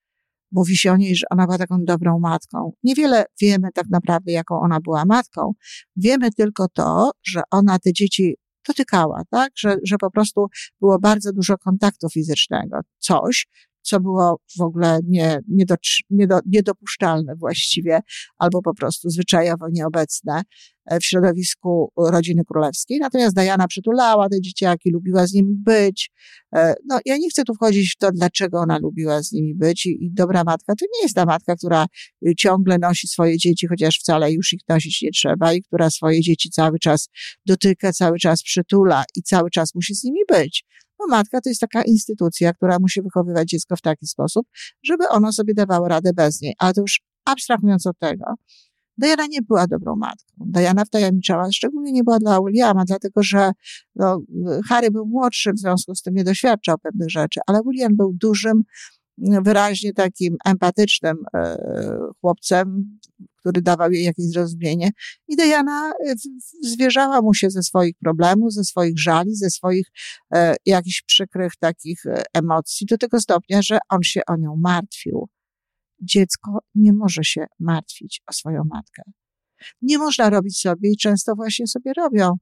mówi 0.52 0.76
się 0.76 0.92
o 0.92 0.97
niej, 0.97 1.16
że 1.16 1.26
ona 1.30 1.47
była 1.47 1.59
taką 1.59 1.85
dobrą 1.85 2.19
matką. 2.19 2.73
Niewiele 2.83 3.25
wiemy 3.40 3.69
tak 3.75 3.87
naprawdę, 3.90 4.33
jaką 4.33 4.61
ona 4.61 4.80
była 4.80 5.04
matką. 5.04 5.52
Wiemy 5.97 6.30
tylko 6.30 6.69
to, 6.69 7.11
że 7.23 7.42
ona 7.50 7.78
te 7.78 7.92
dzieci 7.92 8.37
dotykała, 8.69 9.23
tak? 9.30 9.52
Że, 9.57 9.76
że 9.85 9.97
po 9.99 10.11
prostu 10.11 10.47
było 10.80 10.99
bardzo 10.99 11.33
dużo 11.33 11.59
kontaktu 11.59 12.09
fizycznego. 12.09 12.80
Coś, 12.99 13.47
co 13.83 14.00
było 14.00 14.40
w 14.59 14.61
ogóle 14.61 15.00
nie, 15.09 15.40
nie 15.49 16.26
do, 16.26 16.40
niedopuszczalne 16.47 17.37
właściwie, 17.37 18.00
albo 18.38 18.62
po 18.62 18.75
prostu 18.75 19.11
zwyczajowo 19.11 19.66
nieobecne 19.73 20.42
w 21.00 21.04
środowisku 21.04 21.92
rodziny 21.96 22.42
królewskiej. 22.44 22.99
Natomiast 22.99 23.37
Diana 23.37 23.66
przytulała 23.66 24.28
te 24.28 24.40
dzieciaki, 24.40 24.90
lubiła 24.90 25.26
z 25.26 25.32
nimi 25.32 25.54
być. 25.56 26.10
E, 26.54 26.75
no, 26.88 26.99
ja 27.06 27.16
nie 27.16 27.30
chcę 27.30 27.44
tu 27.44 27.54
wchodzić 27.54 27.92
w 27.92 27.96
to, 27.96 28.12
dlaczego 28.12 28.58
ona 28.58 28.78
lubiła 28.78 29.22
z 29.22 29.32
nimi 29.32 29.54
być 29.54 29.87
i, 29.87 30.04
i 30.04 30.12
dobra 30.12 30.44
matka 30.44 30.75
to 30.75 30.84
nie 30.94 31.02
jest 31.02 31.14
ta 31.14 31.25
matka, 31.25 31.56
która 31.56 31.87
y, 32.26 32.34
ciągle 32.34 32.78
nosi 32.78 33.08
swoje 33.08 33.38
dzieci, 33.38 33.66
chociaż 33.66 33.99
wcale 33.99 34.32
już 34.32 34.52
ich 34.52 34.60
nosić 34.68 35.02
nie 35.02 35.10
trzeba 35.10 35.52
i 35.52 35.62
która 35.62 35.90
swoje 35.90 36.20
dzieci 36.20 36.50
cały 36.50 36.78
czas 36.78 37.08
dotyka, 37.46 37.92
cały 37.92 38.18
czas 38.18 38.42
przytula 38.42 39.04
i 39.16 39.22
cały 39.22 39.50
czas 39.50 39.75
musi 39.75 39.94
z 39.94 40.04
nimi 40.04 40.20
być. 40.28 40.64
Bo 40.99 41.06
matka 41.06 41.40
to 41.40 41.49
jest 41.49 41.60
taka 41.60 41.82
instytucja, 41.82 42.52
która 42.52 42.78
musi 42.80 43.02
wychowywać 43.02 43.49
dziecko 43.49 43.76
w 43.76 43.80
taki 43.80 44.06
sposób, 44.06 44.46
żeby 44.84 45.08
ono 45.08 45.32
sobie 45.32 45.54
dawało 45.54 45.88
radę 45.88 46.12
bez 46.12 46.40
niej. 46.40 46.54
Ale 46.58 46.72
to 46.72 46.80
już 46.80 47.00
abstrahując 47.25 47.87
od 47.87 47.99
tego, 47.99 48.25
Diana 49.00 49.26
nie 49.26 49.42
była 49.42 49.66
dobrą 49.66 49.97
matką. 49.97 50.35
Diana 50.38 50.85
wtajemniczała, 50.85 51.52
szczególnie 51.52 51.92
nie 51.92 52.04
była 52.04 52.19
dla 52.19 52.40
Williama, 52.40 52.85
dlatego 52.85 53.23
że 53.23 53.52
no, 53.95 54.21
Harry 54.69 54.90
był 54.90 55.07
młodszy, 55.07 55.52
w 55.52 55.59
związku 55.59 55.95
z 55.95 56.02
tym 56.02 56.14
nie 56.14 56.25
doświadczał 56.25 56.78
pewnych 56.78 57.11
rzeczy, 57.11 57.40
ale 57.47 57.61
William 57.66 57.97
był 57.97 58.12
dużym, 58.12 58.62
wyraźnie 59.19 59.92
takim 59.92 60.37
empatycznym 60.47 61.16
e, 61.35 61.57
chłopcem, 62.21 62.99
który 63.37 63.62
dawał 63.62 63.92
jej 63.92 64.04
jakieś 64.04 64.25
zrozumienie. 64.25 64.90
I 65.28 65.37
Diana 65.37 65.92
e, 66.07 66.14
zwierzała 66.62 67.23
mu 67.23 67.35
się 67.35 67.50
ze 67.50 67.62
swoich 67.62 67.95
problemów, 67.99 68.52
ze 68.52 68.64
swoich 68.64 68.99
żali, 68.99 69.35
ze 69.35 69.50
swoich 69.50 69.87
e, 70.35 70.57
jakichś 70.66 71.02
przykrych 71.02 71.52
takich 71.57 72.02
emocji, 72.35 72.87
do 72.87 72.99
tego 72.99 73.21
stopnia, 73.21 73.62
że 73.62 73.78
on 73.88 74.02
się 74.02 74.21
o 74.28 74.37
nią 74.37 74.57
martwił. 74.57 75.28
Dziecko 76.02 76.59
nie 76.75 76.92
może 76.92 77.25
się 77.25 77.47
martwić 77.61 78.23
o 78.26 78.33
swoją 78.33 78.62
matkę. 78.64 79.02
Nie 79.83 79.99
można 79.99 80.30
robić 80.30 80.61
sobie 80.61 80.90
i 80.92 80.97
często 80.97 81.35
właśnie 81.35 81.66
sobie 81.66 81.92
robią 81.97 82.37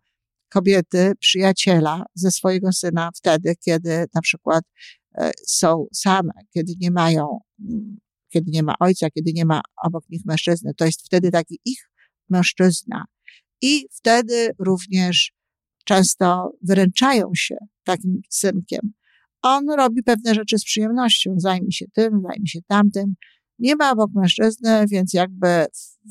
kobiety 0.48 1.12
przyjaciela 1.20 2.04
ze 2.14 2.30
swojego 2.30 2.72
syna 2.72 3.10
wtedy, 3.16 3.54
kiedy 3.64 4.06
na 4.14 4.20
przykład 4.20 4.64
e, 5.14 5.30
są 5.46 5.86
same, 5.92 6.32
kiedy 6.54 6.72
nie 6.80 6.90
mają 6.90 7.38
mm, 7.60 7.98
kiedy 8.28 8.50
nie 8.50 8.62
ma 8.62 8.74
ojca, 8.80 9.10
kiedy 9.10 9.32
nie 9.34 9.44
ma 9.44 9.60
obok 9.84 10.04
nich 10.10 10.22
mężczyzny. 10.24 10.74
To 10.74 10.84
jest 10.84 11.06
wtedy 11.06 11.30
taki 11.30 11.60
ich 11.64 11.90
mężczyzna. 12.28 13.04
I 13.62 13.86
wtedy 13.92 14.50
również 14.58 15.32
często 15.84 16.52
wyręczają 16.62 17.30
się 17.34 17.56
takim 17.84 18.20
synkiem. 18.30 18.92
On 19.42 19.70
robi 19.70 20.02
pewne 20.02 20.34
rzeczy 20.34 20.58
z 20.58 20.64
przyjemnością, 20.64 21.34
zajmie 21.36 21.72
się 21.72 21.86
tym, 21.94 22.22
zajmie 22.28 22.46
się 22.46 22.58
tamtym. 22.66 23.14
Nie 23.58 23.76
ma 23.76 23.92
obok 23.92 24.10
mężczyzny, 24.14 24.86
więc 24.90 25.14
jakby 25.14 25.66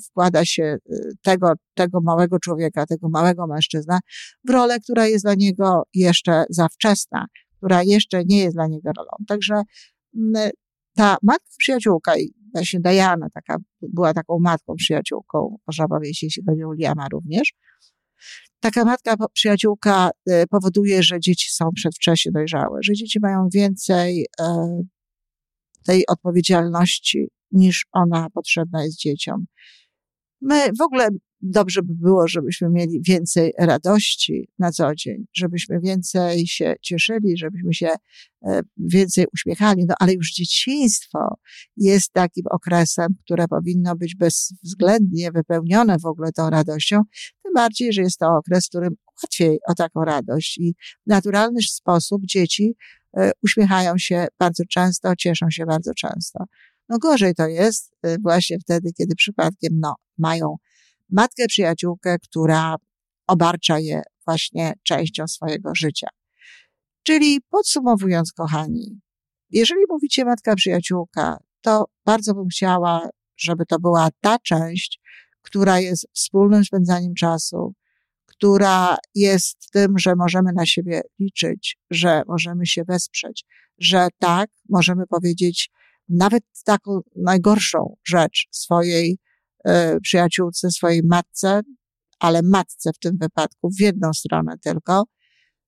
wkłada 0.10 0.46
się 0.46 0.78
y, 0.92 1.12
tego, 1.22 1.54
tego 1.74 2.02
małego 2.02 2.40
człowieka, 2.40 2.86
tego 2.86 3.10
małego 3.10 3.48
mężczyzna 3.48 4.00
w 4.48 4.50
rolę, 4.50 4.80
która 4.80 5.08
jest 5.08 5.26
dla 5.26 5.34
niego 5.34 5.84
jeszcze 5.94 6.44
za 6.50 6.68
wczesna, 6.68 7.26
która 7.58 7.84
jeszcze 7.84 8.26
nie 8.26 8.40
jest 8.40 8.56
dla 8.56 8.68
niego 8.68 8.92
rolą. 8.98 9.10
Także 9.28 9.62
mm, 10.16 10.50
ta 10.96 11.18
matka 11.24 11.50
przyjaciółka, 11.58 12.18
i 12.18 12.34
właśnie 12.54 12.80
Diana 12.80 13.28
taka, 13.34 13.58
była 13.82 14.14
taką 14.14 14.40
matką 14.40 14.76
przyjaciółką, 14.76 15.58
można 15.68 15.88
powiedzieć, 15.88 16.24
jeśli 16.24 16.44
chodzi 16.50 16.64
o 16.64 16.74
Liama 16.74 17.08
również. 17.12 17.54
Taka 18.60 18.86
matka 18.86 19.16
przyjaciółka 19.34 20.10
y, 20.30 20.44
powoduje, 20.50 21.04
że 21.04 21.20
dzieci 21.20 21.52
są 21.52 21.70
przedwcześnie 21.76 22.32
dojrzałe, 22.32 22.80
że 22.82 22.94
dzieci 22.94 23.20
mają 23.22 23.50
więcej 23.54 24.26
e, 24.40 24.82
tej 25.86 26.08
odpowiedzialności 26.08 27.30
niż 27.52 27.86
ona 27.92 28.28
potrzebna 28.34 28.84
jest 28.84 29.00
dzieciom. 29.00 29.46
My 30.42 30.70
w 30.80 30.82
ogóle 30.82 31.10
dobrze 31.42 31.82
by 31.84 31.94
było, 31.96 32.28
żebyśmy 32.28 32.70
mieli 32.70 33.02
więcej 33.08 33.54
radości 33.60 34.50
na 34.60 34.72
co 34.72 34.96
dzień, 34.96 35.26
żebyśmy 35.34 35.80
więcej 35.80 36.48
się 36.48 36.76
cieszyli, 36.82 37.38
żebyśmy 37.38 37.74
się 37.74 37.90
e, 38.46 38.62
więcej 38.78 39.26
uśmiechali, 39.34 39.86
no 39.88 39.96
ale 40.00 40.14
już 40.14 40.32
dzieciństwo 40.32 41.20
jest 41.78 42.14
takim 42.14 42.44
okresem, 42.50 43.08
które 43.26 43.48
powinno 43.48 43.96
być 43.96 44.16
bezwzględnie 44.16 45.32
wypełnione 45.32 45.98
w 46.00 46.06
ogóle 46.06 46.32
tą 46.32 46.50
radością, 46.50 47.02
tym 47.44 47.54
bardziej, 47.56 47.94
że 47.94 48.02
jest 48.02 48.20
to 48.20 48.28
okres, 48.28 48.66
w 48.66 48.70
którym 48.70 48.96
łatwiej 49.24 49.60
o 49.68 49.74
taką 49.74 50.06
radość 50.06 50.58
i 50.58 50.76
w 51.08 51.10
naturalny 51.10 51.62
sposób 51.62 52.22
dzieci 52.26 52.76
e, 53.18 53.32
uśmiechają 53.44 53.98
się 53.98 54.28
bardzo 54.40 54.64
często, 54.70 55.16
cieszą 55.16 55.50
się 55.50 55.66
bardzo 55.66 55.92
często. 55.94 56.46
No 56.90 56.98
gorzej 56.98 57.36
to 57.36 57.48
jest 57.48 57.96
e, 58.04 58.18
właśnie 58.20 58.60
wtedy, 58.60 58.94
kiedy 58.94 59.16
przypadkiem 59.16 59.80
no, 59.80 59.96
mają 60.18 60.56
matkę 61.10 61.46
przyjaciółkę, 61.48 62.18
która 62.20 62.76
obarcza 63.28 63.80
je 63.80 64.02
właśnie 64.26 64.74
częścią 64.84 65.28
swojego 65.28 65.76
życia. 65.76 66.08
Czyli 67.04 67.42
podsumowując, 67.50 68.32
kochani, 68.32 69.02
jeżeli 69.50 69.82
mówicie 69.90 70.26
matka 70.26 70.56
przyjaciółka, 70.56 71.38
to 71.62 71.86
bardzo 72.06 72.34
bym 72.34 72.48
chciała, 72.48 73.10
żeby 73.38 73.66
to 73.66 73.80
była 73.80 74.10
ta 74.22 74.40
część, 74.40 75.00
która 75.42 75.80
jest 75.80 76.08
wspólnym 76.14 76.66
spędzaniem 76.66 77.14
czasu, 77.14 77.74
która 78.26 78.98
jest 79.16 79.58
tym, 79.72 80.00
że 80.00 80.16
możemy 80.16 80.54
na 80.54 80.66
siebie 80.66 81.02
liczyć, 81.20 81.78
że 81.90 82.24
możemy 82.28 82.66
się 82.66 82.84
wesprzeć, 82.84 83.46
że 83.80 84.08
tak, 84.20 84.50
możemy 84.70 85.08
powiedzieć 85.08 85.70
nawet 86.10 86.44
taką 86.66 87.00
najgorszą 87.16 87.96
rzecz 88.04 88.48
swojej 88.52 89.18
E, 89.68 90.00
przyjaciółce, 90.00 90.72
swojej 90.72 91.02
matce, 91.04 91.62
ale 92.20 92.42
matce 92.44 92.94
w 92.94 93.00
tym 93.00 93.18
wypadku 93.22 93.70
w 93.70 93.80
jedną 93.80 94.14
stronę 94.14 94.56
tylko, 94.64 95.04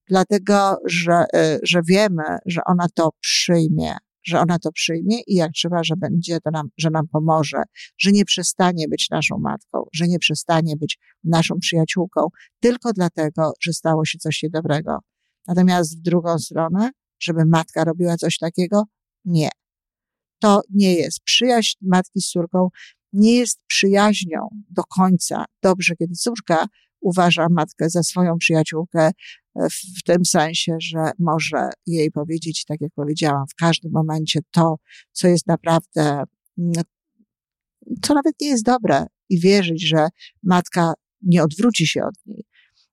dlatego 0.07 0.77
że, 0.85 1.25
y, 1.35 1.59
że 1.63 1.81
wiemy, 1.87 2.23
że 2.45 2.61
ona 2.65 2.87
to 2.93 3.09
przyjmie, 3.19 3.95
że 4.23 4.39
ona 4.39 4.59
to 4.59 4.71
przyjmie 4.71 5.21
i 5.27 5.35
jak 5.35 5.51
trzeba, 5.51 5.83
że 5.83 5.95
będzie 5.97 6.39
to 6.39 6.51
nam, 6.51 6.67
że 6.77 6.89
nam 6.89 7.07
pomoże, 7.07 7.63
że 7.97 8.11
nie 8.11 8.25
przestanie 8.25 8.87
być 8.87 9.09
naszą 9.09 9.37
matką, 9.37 9.83
że 9.93 10.07
nie 10.07 10.19
przestanie 10.19 10.75
być 10.77 10.97
naszą 11.23 11.59
przyjaciółką, 11.59 12.27
tylko 12.59 12.93
dlatego, 12.93 13.53
że 13.61 13.73
stało 13.73 14.05
się 14.05 14.17
coś 14.17 14.43
niedobrego. 14.43 14.99
Natomiast 15.47 15.99
w 15.99 16.01
drugą 16.01 16.39
stronę, 16.39 16.89
żeby 17.21 17.45
matka 17.45 17.83
robiła 17.83 18.17
coś 18.17 18.37
takiego, 18.37 18.83
nie. 19.25 19.49
To 20.39 20.61
nie 20.69 20.93
jest 20.93 21.19
przyjaźń 21.23 21.77
matki 21.81 22.21
z 22.21 22.29
córką, 22.29 22.69
nie 23.13 23.35
jest 23.35 23.59
przyjaźnią 23.67 24.47
do 24.69 24.83
końca. 24.83 25.45
Dobrze, 25.63 25.95
kiedy 25.95 26.13
córka 26.13 26.67
uważa 27.01 27.47
matkę 27.49 27.89
za 27.89 28.03
swoją 28.03 28.37
przyjaciółkę 28.37 29.11
e, 29.55 29.69
w, 29.69 30.03
tym 30.05 30.25
sensie, 30.25 30.77
że 30.79 31.11
może 31.19 31.69
jej 31.87 32.11
powiedzieć, 32.11 32.65
tak 32.65 32.81
jak 32.81 32.91
powiedziałam, 32.95 33.45
w 33.51 33.55
każdym 33.55 33.91
momencie 33.91 34.39
to, 34.51 34.75
co 35.11 35.27
jest 35.27 35.47
naprawdę, 35.47 36.23
mm, 36.57 36.71
co 38.01 38.13
nawet 38.13 38.35
nie 38.41 38.47
jest 38.47 38.65
dobre 38.65 39.05
i 39.29 39.39
wierzyć, 39.39 39.87
że 39.87 40.07
matka 40.43 40.93
nie 41.21 41.43
odwróci 41.43 41.87
się 41.87 42.03
od 42.03 42.15
niej. 42.25 42.45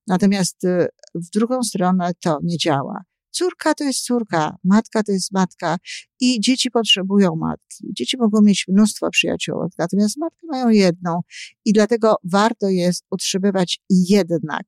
Natomiast 0.07 0.65
y, 0.65 0.89
w 1.15 1.31
drugą 1.31 1.63
stronę 1.63 2.11
to 2.21 2.39
nie 2.43 2.59
działa. 2.59 3.03
Córka 3.31 3.75
to 3.75 3.85
jest 3.85 4.05
córka, 4.05 4.57
matka 4.65 5.03
to 5.03 5.13
jest 5.13 5.33
matka 5.33 5.77
i 6.21 6.41
dzieci 6.41 6.71
potrzebują 6.71 7.37
matki. 7.37 7.93
Dzieci 7.97 8.17
mogą 8.17 8.43
mieć 8.43 8.65
mnóstwo 8.69 9.11
przyjaciółek, 9.11 9.73
natomiast 9.79 10.17
matkę 10.17 10.47
mają 10.51 10.69
jedną 10.69 11.21
i 11.65 11.73
dlatego 11.73 12.17
warto 12.25 12.69
jest 12.69 13.05
utrzymywać 13.11 13.81
jednak 13.91 14.67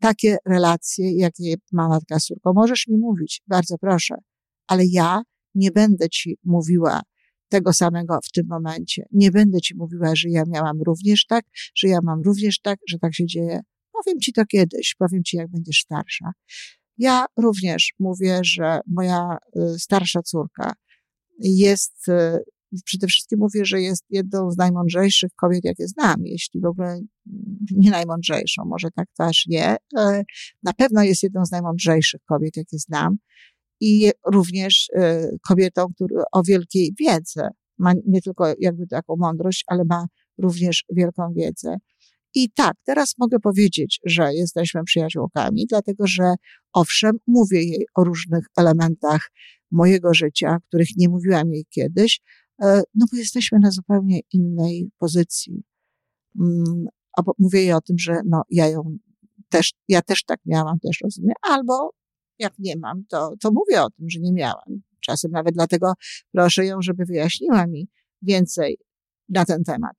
takie 0.00 0.36
relacje, 0.46 1.12
jakie 1.16 1.54
ma 1.72 1.88
matka 1.88 2.20
z 2.20 2.24
córką. 2.24 2.52
Możesz 2.52 2.86
mi 2.88 2.98
mówić, 2.98 3.42
bardzo 3.46 3.78
proszę, 3.78 4.14
ale 4.66 4.82
ja 4.86 5.22
nie 5.54 5.70
będę 5.70 6.08
ci 6.08 6.38
mówiła 6.44 7.02
tego 7.48 7.72
samego 7.72 8.18
w 8.24 8.30
tym 8.30 8.46
momencie. 8.48 9.06
Nie 9.12 9.30
będę 9.30 9.60
ci 9.60 9.74
mówiła, 9.76 10.16
że 10.16 10.28
ja 10.28 10.42
miałam 10.46 10.82
również 10.82 11.26
tak, 11.26 11.44
że 11.74 11.88
ja 11.88 11.98
mam 12.02 12.22
również 12.22 12.60
tak, 12.60 12.78
że 12.88 12.98
tak 12.98 13.14
się 13.14 13.26
dzieje. 13.26 13.60
Powiem 13.92 14.20
ci 14.20 14.32
to 14.32 14.44
kiedyś, 14.46 14.94
powiem 14.98 15.24
ci, 15.24 15.36
jak 15.36 15.50
będziesz 15.50 15.80
starsza. 15.80 16.32
Ja 16.98 17.26
również 17.36 17.94
mówię, 17.98 18.40
że 18.42 18.80
moja 18.86 19.38
y, 19.56 19.78
starsza 19.78 20.22
córka 20.22 20.72
jest, 21.38 22.08
y, 22.08 22.44
przede 22.84 23.06
wszystkim 23.06 23.38
mówię, 23.38 23.64
że 23.64 23.80
jest 23.80 24.04
jedną 24.10 24.50
z 24.50 24.56
najmądrzejszych 24.56 25.30
kobiet, 25.36 25.64
jakie 25.64 25.88
znam, 25.88 26.16
jeśli 26.24 26.60
w 26.60 26.64
ogóle 26.64 27.00
nie 27.70 27.90
najmądrzejszą, 27.90 28.64
może 28.64 28.88
tak 28.90 29.08
też 29.16 29.46
nie. 29.46 29.76
Na 30.62 30.72
pewno 30.76 31.02
jest 31.02 31.22
jedną 31.22 31.44
z 31.46 31.50
najmądrzejszych 31.50 32.20
kobiet, 32.24 32.56
jakie 32.56 32.78
znam 32.78 33.16
i 33.80 34.12
również 34.26 34.88
y, 34.96 35.38
kobietą, 35.48 35.86
która 35.94 36.24
o 36.32 36.42
wielkiej 36.42 36.94
wiedzy 37.00 37.40
ma 37.78 37.92
nie 38.06 38.22
tylko 38.22 38.54
jakby 38.58 38.86
taką 38.86 39.16
mądrość, 39.16 39.64
ale 39.66 39.84
ma 39.84 40.06
również 40.38 40.84
wielką 40.90 41.32
wiedzę. 41.36 41.76
I 42.34 42.50
tak, 42.50 42.74
teraz 42.84 43.14
mogę 43.18 43.40
powiedzieć, 43.40 44.00
że 44.04 44.34
jesteśmy 44.34 44.84
przyjaciółkami, 44.84 45.66
dlatego 45.66 46.06
że 46.06 46.34
owszem, 46.72 47.18
mówię 47.26 47.64
jej 47.64 47.86
o 47.94 48.04
różnych 48.04 48.46
elementach 48.56 49.30
mojego 49.70 50.14
życia, 50.14 50.58
których 50.68 50.88
nie 50.96 51.08
mówiłam 51.08 51.52
jej 51.52 51.66
kiedyś, 51.70 52.20
e, 52.62 52.82
no 52.94 53.06
bo 53.12 53.18
jesteśmy 53.18 53.58
na 53.58 53.70
zupełnie 53.70 54.20
innej 54.32 54.90
pozycji. 54.98 55.62
Mm, 56.40 56.86
mówię 57.38 57.60
jej 57.60 57.72
o 57.72 57.80
tym, 57.80 57.98
że 57.98 58.20
no, 58.26 58.42
ja 58.50 58.68
ją 58.68 58.98
też, 59.48 59.72
ja 59.88 60.02
też 60.02 60.24
tak 60.24 60.40
miałam, 60.46 60.78
też 60.78 61.00
rozumiem, 61.04 61.34
albo 61.42 61.90
jak 62.38 62.58
nie 62.58 62.76
mam, 62.76 63.04
to, 63.08 63.34
to 63.40 63.50
mówię 63.52 63.82
o 63.82 63.90
tym, 63.90 64.10
że 64.10 64.20
nie 64.20 64.32
miałam. 64.32 64.82
Czasem 65.00 65.30
nawet 65.30 65.54
dlatego 65.54 65.92
proszę 66.32 66.66
ją, 66.66 66.82
żeby 66.82 67.04
wyjaśniła 67.04 67.66
mi 67.66 67.88
więcej 68.22 68.78
na 69.28 69.44
ten 69.44 69.64
temat. 69.64 69.96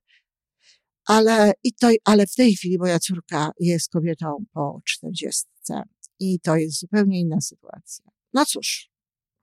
Ale, 1.05 1.53
i 1.63 1.73
to, 1.73 1.89
ale 2.03 2.27
w 2.27 2.35
tej 2.35 2.55
chwili 2.55 2.77
moja 2.77 2.99
córka 2.99 3.51
jest 3.59 3.91
kobietą 3.91 4.45
po 4.53 4.81
czterdziestce 4.85 5.83
i 6.19 6.39
to 6.39 6.55
jest 6.55 6.79
zupełnie 6.79 7.19
inna 7.19 7.41
sytuacja. 7.41 8.05
No 8.33 8.45
cóż, 8.45 8.89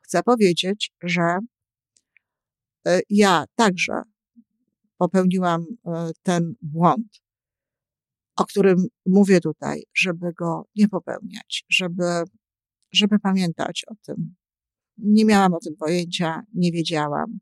chcę 0.01 0.23
powiedzieć, 0.23 0.93
że 1.03 1.39
e, 2.87 3.01
ja 3.11 3.45
także 3.55 4.03
popełniłam 4.99 5.67
e, 5.87 6.11
ten 6.23 6.55
błąd, 6.63 7.23
o 8.37 8.45
którym 8.45 8.87
mówię 9.07 9.41
tutaj, 9.41 9.83
żeby 9.95 10.33
go 10.33 10.69
nie 10.77 10.89
popełniać, 10.89 11.65
żeby, 11.69 12.05
żeby 12.93 13.19
pamiętać 13.19 13.85
o 13.87 13.95
tym. 14.07 14.35
Nie 14.99 15.25
miałam 15.25 15.55
o 15.55 15.59
tym 15.59 15.77
pojęcia, 15.77 16.43
nie 16.55 16.73
wiedziałam. 16.73 17.39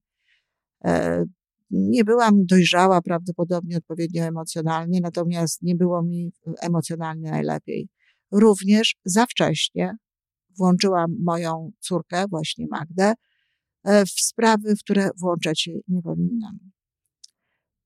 E, 1.73 1.77
nie 1.77 2.05
byłam 2.05 2.47
dojrzała 2.47 3.03
prawdopodobnie 3.03 3.77
odpowiednio 3.77 4.25
emocjonalnie, 4.25 5.01
natomiast 5.03 5.63
nie 5.63 5.75
było 5.75 6.03
mi 6.03 6.33
emocjonalnie 6.63 7.31
najlepiej. 7.31 7.89
Również 8.33 8.97
za 9.05 9.27
wcześnie 9.27 9.97
włączyłam 10.59 11.17
moją 11.25 11.73
córkę, 11.81 12.25
właśnie 12.31 12.67
Magdę, 12.71 13.13
e, 13.85 14.07
w 14.07 14.11
sprawy, 14.11 14.77
w 14.77 14.81
które 14.81 15.11
włączać 15.21 15.61
się 15.61 15.73
nie 15.89 16.03
powinnam. 16.03 16.59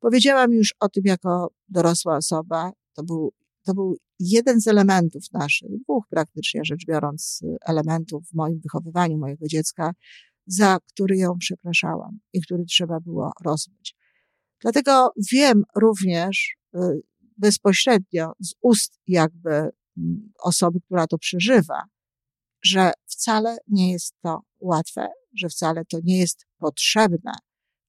Powiedziałam 0.01 0.53
już 0.53 0.75
o 0.81 0.89
tym 0.89 1.03
jako 1.07 1.51
dorosła 1.69 2.17
osoba. 2.17 2.73
To 2.95 3.03
był, 3.03 3.33
to 3.65 3.75
był 3.75 3.97
jeden 4.21 4.61
z 4.61 4.69
elementów 4.69 5.23
naszych, 5.33 5.69
dwóch 5.83 6.05
praktycznie 6.11 6.61
rzecz 6.65 6.87
biorąc, 6.87 7.41
elementów 7.67 8.29
w 8.29 8.35
moim 8.35 8.61
wychowywaniu 8.61 9.19
mojego 9.19 9.47
dziecka, 9.47 9.93
za 10.47 10.79
który 10.89 11.17
ją 11.17 11.39
przepraszałam 11.39 12.19
i 12.33 12.41
który 12.41 12.65
trzeba 12.65 13.01
było 13.01 13.33
rozmyć. 13.45 13.97
Dlatego 14.61 15.13
wiem 15.33 15.63
również 15.77 16.57
y, 16.75 16.79
bezpośrednio 17.39 18.33
z 18.41 18.55
ust 18.61 18.99
jakby 19.07 19.51
mm, 19.51 20.33
osoby, 20.43 20.81
która 20.81 21.07
to 21.07 21.19
przeżywa, 21.19 21.83
że 22.65 22.93
wcale 23.07 23.57
nie 23.69 23.93
jest 23.93 24.15
to 24.23 24.41
łatwe, 24.61 25.09
że 25.37 25.49
wcale 25.49 25.85
to 25.85 25.99
nie 26.05 26.19
jest 26.19 26.47
potrzebne 26.59 27.33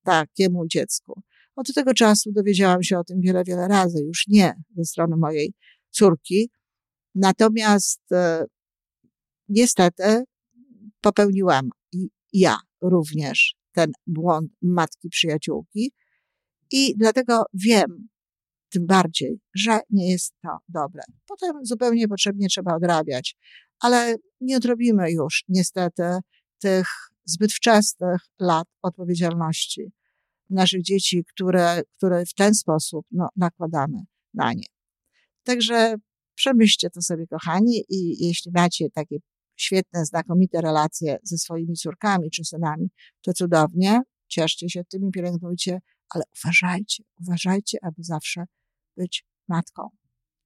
takiemu 0.04 0.68
dziecku. 0.68 1.22
Od 1.56 1.74
tego 1.74 1.94
czasu 1.94 2.32
dowiedziałam 2.32 2.84
się 2.84 3.00
o 3.00 3.04
tym 3.04 3.22
wiele, 3.22 3.44
wiele 3.44 3.68
razy, 3.68 4.04
już 4.04 4.28
nie 4.28 4.54
ze 4.78 4.86
strony 4.86 5.18
mojej 5.18 5.54
córki. 5.89 6.50
Natomiast 7.15 8.12
e, 8.12 8.46
niestety 9.50 10.24
popełniłam 11.02 11.70
ja 12.36 12.58
również 12.82 13.56
ten 13.71 13.91
błąd 14.08 14.52
matki 14.62 15.10
przyjaciółki 15.10 15.91
i 16.71 16.93
dlatego 16.98 17.43
wiem 17.54 18.08
tym 18.69 18.86
bardziej, 18.86 19.39
że 19.56 19.80
nie 19.89 20.12
jest 20.12 20.34
to 20.41 20.58
dobre. 20.69 21.04
Potem 21.28 21.65
zupełnie 21.65 22.00
niepotrzebnie 22.00 22.48
trzeba 22.48 22.76
odrabiać, 22.76 23.36
ale 23.80 24.15
nie 24.41 24.58
odrobimy 24.58 25.12
już 25.12 25.43
niestety 25.48 26.04
tych 26.60 26.88
zbyt 27.26 27.54
wczesnych 27.54 28.21
lat 28.39 28.67
odpowiedzialności 28.82 29.91
naszych 30.50 30.82
dzieci, 30.82 31.24
które, 31.34 31.82
które 31.98 32.26
w 32.26 32.34
ten 32.34 32.54
sposób 32.54 33.06
no, 33.12 33.30
nakładamy 33.36 34.00
na 34.34 34.54
nie. 34.54 34.67
Także 35.43 35.95
przemyślcie 36.36 36.89
to 36.89 37.02
sobie, 37.02 37.28
kochani, 37.28 37.84
i 37.89 38.28
jeśli 38.28 38.52
macie 38.56 38.89
takie 38.89 39.17
świetne, 39.56 40.06
znakomite 40.06 40.62
relacje 40.62 41.18
ze 41.24 41.38
swoimi 41.38 41.74
córkami 41.74 42.32
czy 42.32 42.46
synami, 42.46 42.89
to 43.22 43.34
cudownie, 43.34 44.02
cieszcie 44.28 44.70
się 44.70 44.84
tymi, 44.84 45.12
pielęgnujcie, 45.12 45.80
ale 46.10 46.24
uważajcie, 46.44 47.04
uważajcie, 47.22 47.78
aby 47.82 48.04
zawsze 48.04 48.46
być 48.98 49.26
matką. 49.48 49.89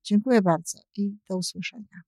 Dziękuję 0.03 0.41
bardzo 0.41 0.79
i 0.97 1.17
do 1.29 1.37
usłyszenia. 1.37 2.01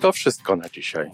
To 0.00 0.12
wszystko 0.12 0.56
na 0.56 0.68
dzisiaj. 0.68 1.10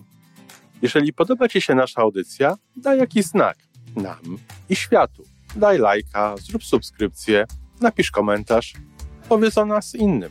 Jeżeli 0.83 1.13
podoba 1.13 1.49
Ci 1.49 1.61
się 1.61 1.75
nasza 1.75 2.01
audycja, 2.01 2.57
daj 2.77 2.99
jakiś 2.99 3.25
znak 3.25 3.59
nam 3.97 4.39
i 4.69 4.77
światu. 4.77 5.23
Daj 5.57 5.79
lajka, 5.79 6.35
zrób 6.37 6.65
subskrypcję, 6.65 7.45
napisz 7.81 8.11
komentarz, 8.11 8.75
powiedz 9.29 9.59
o 9.59 9.67
nas 9.67 9.95
innym. 9.95 10.31